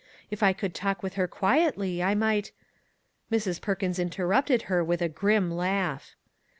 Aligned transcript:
If 0.31 0.41
I 0.41 0.51
could 0.51 0.73
talk 0.73 1.03
with 1.03 1.13
her 1.13 1.27
quietly 1.27 2.01
I 2.01 2.15
might" 2.15 2.51
Mrs. 3.31 3.61
Perkins 3.61 3.99
interrupted 3.99 4.63
her 4.63 4.83
with 4.83 5.03
a 5.03 5.07
grim 5.09 5.51
laugh. 5.51 6.15